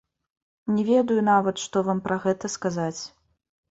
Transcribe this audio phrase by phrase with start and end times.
[0.77, 3.01] Не ведаю нават, што вам пра гэта сказаць.